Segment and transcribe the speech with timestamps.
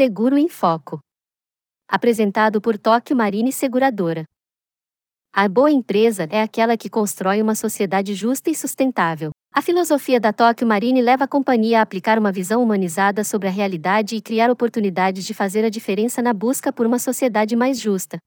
[0.00, 1.00] Seguro em Foco.
[1.88, 4.22] Apresentado por Tóquio Marine Seguradora.
[5.34, 9.32] A boa empresa é aquela que constrói uma sociedade justa e sustentável.
[9.52, 13.50] A filosofia da Tóquio Marine leva a companhia a aplicar uma visão humanizada sobre a
[13.50, 18.18] realidade e criar oportunidades de fazer a diferença na busca por uma sociedade mais justa.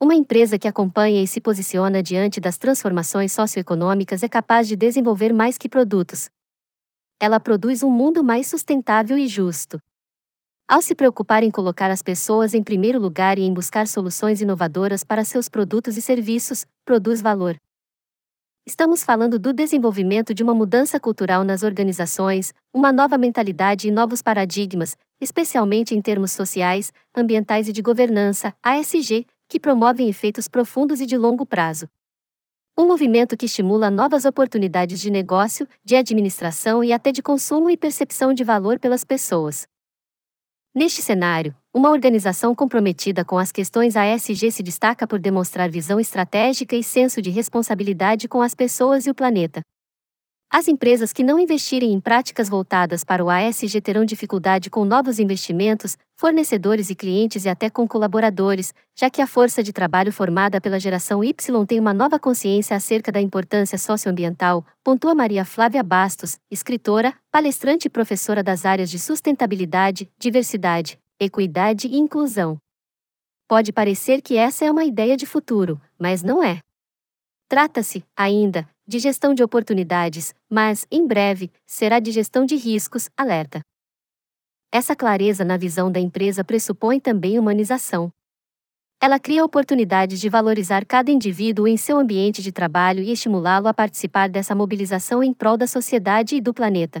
[0.00, 5.32] Uma empresa que acompanha e se posiciona diante das transformações socioeconômicas é capaz de desenvolver
[5.32, 6.30] mais que produtos.
[7.18, 9.80] Ela produz um mundo mais sustentável e justo.
[10.70, 15.02] Ao se preocupar em colocar as pessoas em primeiro lugar e em buscar soluções inovadoras
[15.02, 17.56] para seus produtos e serviços, produz valor.
[18.64, 24.22] Estamos falando do desenvolvimento de uma mudança cultural nas organizações, uma nova mentalidade e novos
[24.22, 31.06] paradigmas, especialmente em termos sociais, ambientais e de governança, ASG, que promovem efeitos profundos e
[31.06, 31.88] de longo prazo.
[32.78, 37.76] Um movimento que estimula novas oportunidades de negócio, de administração e até de consumo e
[37.76, 39.66] percepção de valor pelas pessoas.
[40.72, 46.76] Neste cenário, uma organização comprometida com as questões ASG se destaca por demonstrar visão estratégica
[46.76, 49.62] e senso de responsabilidade com as pessoas e o planeta.
[50.52, 55.20] As empresas que não investirem em práticas voltadas para o ASG terão dificuldade com novos
[55.20, 60.60] investimentos, fornecedores e clientes e até com colaboradores, já que a força de trabalho formada
[60.60, 66.36] pela geração Y tem uma nova consciência acerca da importância socioambiental, pontua Maria Flávia Bastos,
[66.50, 72.58] escritora, palestrante e professora das áreas de sustentabilidade, diversidade, equidade e inclusão.
[73.46, 76.60] Pode parecer que essa é uma ideia de futuro, mas não é.
[77.48, 83.60] Trata-se, ainda, de gestão de oportunidades, mas, em breve, será de gestão de riscos, alerta.
[84.72, 88.10] Essa clareza na visão da empresa pressupõe também humanização.
[89.00, 93.72] Ela cria oportunidades de valorizar cada indivíduo em seu ambiente de trabalho e estimulá-lo a
[93.72, 97.00] participar dessa mobilização em prol da sociedade e do planeta.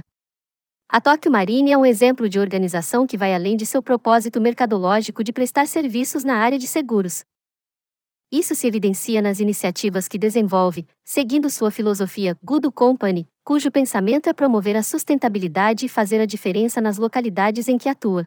[0.88, 5.24] A Tóquio Marine é um exemplo de organização que vai além de seu propósito mercadológico
[5.24, 7.24] de prestar serviços na área de seguros.
[8.32, 14.32] Isso se evidencia nas iniciativas que desenvolve, seguindo sua filosofia Good Company, cujo pensamento é
[14.32, 18.22] promover a sustentabilidade e fazer a diferença nas localidades em que atua.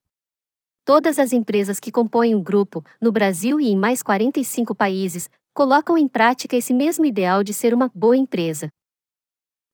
[0.84, 5.98] Todas as empresas que compõem o grupo, no Brasil e em mais 45 países, colocam
[5.98, 8.68] em prática esse mesmo ideal de ser uma boa empresa.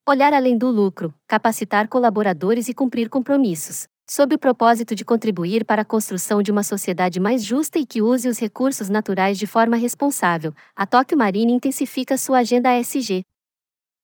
[0.08, 5.84] Olhar além do lucro, capacitar colaboradores e cumprir compromissos sob o propósito de contribuir para
[5.84, 9.78] a construção de uma sociedade mais justa e que use os recursos naturais de forma
[9.78, 13.24] responsável, a Tóquio Marine intensifica sua agenda ESG.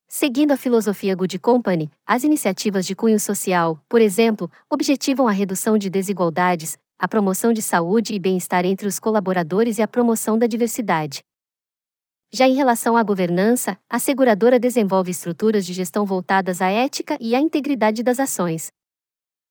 [0.07, 5.75] Seguindo a filosofia Good Company, as iniciativas de cunho social, por exemplo, objetivam a redução
[5.75, 10.45] de desigualdades, a promoção de saúde e bem-estar entre os colaboradores e a promoção da
[10.45, 11.23] diversidade.
[12.31, 17.33] Já em relação à governança, a seguradora desenvolve estruturas de gestão voltadas à ética e
[17.33, 18.71] à integridade das ações,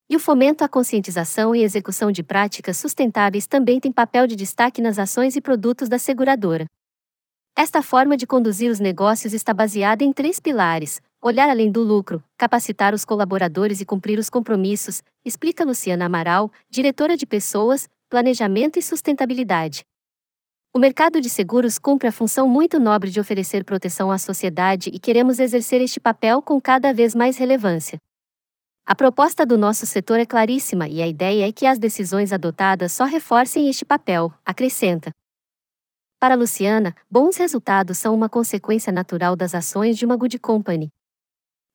[0.09, 4.81] e o fomento à conscientização e execução de práticas sustentáveis também tem papel de destaque
[4.81, 6.65] nas ações e produtos da seguradora.
[7.57, 12.23] Esta forma de conduzir os negócios está baseada em três pilares: olhar além do lucro,
[12.37, 18.81] capacitar os colaboradores e cumprir os compromissos, explica Luciana Amaral, diretora de Pessoas, Planejamento e
[18.81, 19.83] Sustentabilidade.
[20.73, 24.99] O mercado de seguros cumpre a função muito nobre de oferecer proteção à sociedade e
[24.99, 27.97] queremos exercer este papel com cada vez mais relevância.
[28.87, 32.91] A proposta do nosso setor é claríssima e a ideia é que as decisões adotadas
[32.91, 35.09] só reforcem este papel, acrescenta.
[36.19, 40.91] Para Luciana, bons resultados são uma consequência natural das ações de uma good company.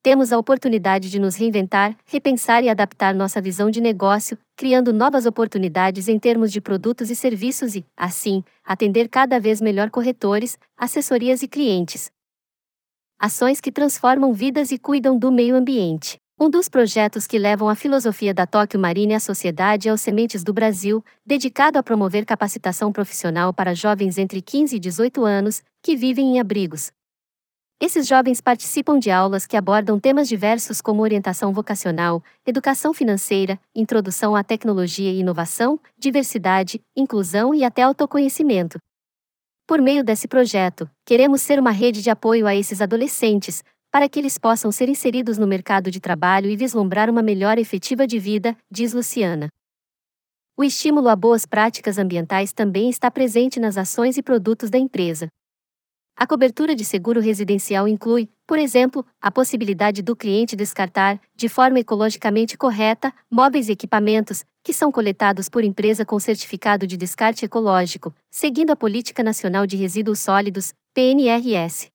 [0.01, 5.25] Temos a oportunidade de nos reinventar, repensar e adaptar nossa visão de negócio, criando novas
[5.25, 11.43] oportunidades em termos de produtos e serviços e, assim, atender cada vez melhor corretores, assessorias
[11.43, 12.09] e clientes.
[13.19, 16.17] Ações que transformam vidas e cuidam do meio ambiente.
[16.43, 20.43] Um dos projetos que levam a filosofia da Tóquio Marine à sociedade é o Sementes
[20.43, 25.95] do Brasil, dedicado a promover capacitação profissional para jovens entre 15 e 18 anos, que
[25.95, 26.91] vivem em abrigos.
[27.79, 34.35] Esses jovens participam de aulas que abordam temas diversos como orientação vocacional, educação financeira, introdução
[34.35, 38.79] à tecnologia e inovação, diversidade, inclusão e até autoconhecimento.
[39.67, 44.17] Por meio desse projeto, queremos ser uma rede de apoio a esses adolescentes, para que
[44.17, 48.57] eles possam ser inseridos no mercado de trabalho e vislumbrar uma melhor efetiva de vida,
[48.71, 49.49] diz Luciana.
[50.57, 55.27] O estímulo a boas práticas ambientais também está presente nas ações e produtos da empresa.
[56.15, 61.79] A cobertura de seguro residencial inclui, por exemplo, a possibilidade do cliente descartar, de forma
[61.79, 68.13] ecologicamente correta, móveis e equipamentos, que são coletados por empresa com certificado de descarte ecológico,
[68.29, 71.90] seguindo a Política Nacional de Resíduos Sólidos, PNRS.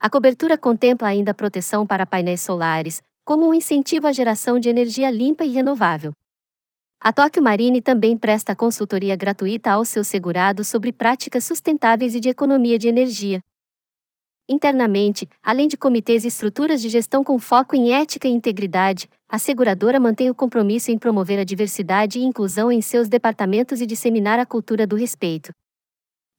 [0.00, 5.10] A cobertura contempla ainda proteção para painéis solares, como um incentivo à geração de energia
[5.10, 6.12] limpa e renovável.
[7.00, 12.28] A Tóquio Marine também presta consultoria gratuita aos seus segurados sobre práticas sustentáveis e de
[12.28, 13.40] economia de energia.
[14.48, 19.38] Internamente, além de comitês e estruturas de gestão com foco em ética e integridade, a
[19.38, 24.38] seguradora mantém o compromisso em promover a diversidade e inclusão em seus departamentos e disseminar
[24.38, 25.50] a cultura do respeito.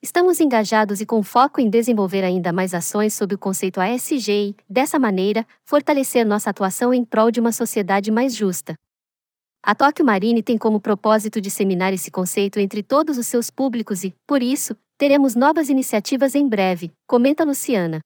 [0.01, 4.55] Estamos engajados e com foco em desenvolver ainda mais ações sob o conceito ASG e,
[4.69, 8.75] dessa maneira, fortalecer nossa atuação em prol de uma sociedade mais justa.
[9.63, 14.13] A Tóquio Marine tem como propósito disseminar esse conceito entre todos os seus públicos e,
[14.27, 17.99] por isso, teremos novas iniciativas em breve, comenta Luciana.